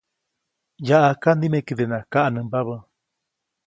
Yaʼajka 0.87 1.29
nimekedenaʼajk 1.37 2.09
kaʼnämba. 2.13 2.59